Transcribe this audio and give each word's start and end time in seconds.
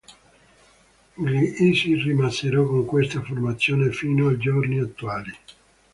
Gli 1.13 1.53
Isis 1.59 2.01
rimasero 2.05 2.65
con 2.67 2.85
questa 2.87 3.21
formazione 3.21 3.91
fino 3.91 4.29
ai 4.29 4.37
giorni 4.39 4.79
attuali. 4.79 5.31